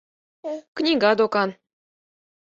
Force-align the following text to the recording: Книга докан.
Книга 0.77 1.11
докан. 1.19 1.49